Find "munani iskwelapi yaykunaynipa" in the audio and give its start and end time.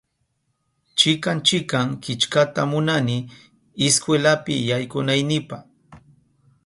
2.71-5.57